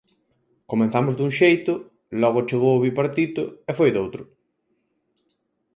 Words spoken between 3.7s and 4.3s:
foi doutro.